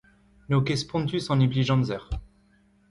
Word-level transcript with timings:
N’eo 0.47 0.61
ket 0.65 0.81
spontus 0.83 1.25
an 1.31 1.43
implij-amzer. 1.45 2.03